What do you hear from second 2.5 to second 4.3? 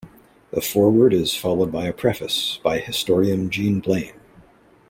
by historian Jean Blain.